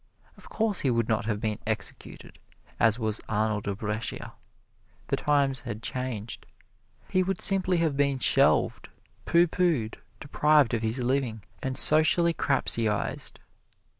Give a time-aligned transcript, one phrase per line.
[0.35, 2.39] Of course he would not have been executed,
[2.79, 4.33] as was Arnold of Brescia
[5.09, 6.47] the times had changed
[7.07, 8.89] he would simply have been shelved,
[9.25, 13.33] pooh poohed, deprived of his living and socially Crapseyized.